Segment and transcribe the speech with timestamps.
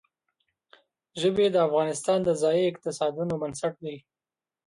[1.21, 3.97] ژبې د افغانستان د ځایي اقتصادونو بنسټ دی.